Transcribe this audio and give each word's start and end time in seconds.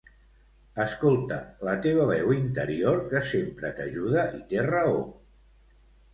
Escolta 0.85 1.37
la 1.67 1.75
teva 1.87 2.07
veu 2.13 2.33
interior 2.37 2.99
que 3.13 3.23
sempre 3.33 3.73
t'ajuda 3.83 4.27
i 4.41 4.43
té 4.55 4.67
raó 4.73 4.99